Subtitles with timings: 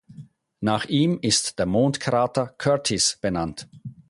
[0.61, 3.69] Nach ihm ist der Mondkrater Curtis benannt.